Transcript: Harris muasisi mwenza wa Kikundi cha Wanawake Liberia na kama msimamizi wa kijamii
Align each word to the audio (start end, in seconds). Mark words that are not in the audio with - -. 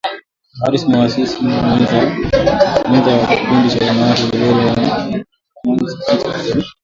Harris 0.61 0.83
muasisi 0.89 1.37
mwenza 2.89 3.11
wa 3.19 3.25
Kikundi 3.29 3.69
cha 3.75 3.85
Wanawake 3.87 4.23
Liberia 4.23 4.75
na 4.75 4.75
kama 4.75 5.21
msimamizi 5.75 6.27
wa 6.27 6.33
kijamii 6.33 6.65